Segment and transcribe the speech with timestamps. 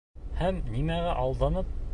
[0.39, 1.79] Һәм нимәгә алданып...